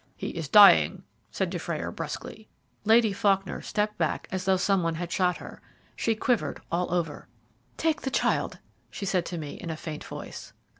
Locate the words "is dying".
0.29-1.03